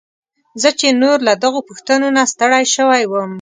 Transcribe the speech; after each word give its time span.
زه 0.61 0.69
چې 0.79 0.87
نور 1.01 1.17
له 1.27 1.33
دغو 1.43 1.59
پوښتنو 1.69 2.07
نه 2.17 2.23
ستړی 2.31 2.63
شوی 2.75 3.03
وم. 3.07 3.29